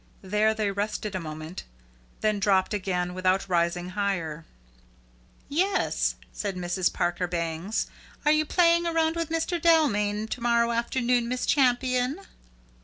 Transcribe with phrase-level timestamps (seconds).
[0.23, 1.61] There they rested a moment,
[2.21, 4.45] then dropped again, without rising higher.
[5.47, 6.91] "Yes," said Mrs.
[6.91, 7.85] Parker Bangs,
[8.25, 9.61] "are you playing around with Mr.
[9.61, 12.19] Dalmain to morrow forenoon, Miss Champion?"